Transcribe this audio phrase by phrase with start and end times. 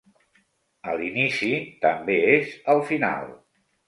[0.93, 1.49] A l'inici
[1.83, 3.29] també és al final.